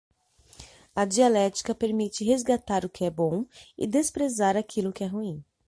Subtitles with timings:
[0.95, 3.45] A dialética permite resgatar o que é bom
[3.77, 5.45] e desprezar aquilo que é ruim